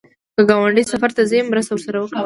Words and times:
که 0.35 0.41
ګاونډی 0.49 0.83
سفر 0.91 1.09
ته 1.17 1.21
ځي، 1.29 1.39
مرسته 1.51 1.71
ورسره 1.73 1.97
وکړه 1.99 2.19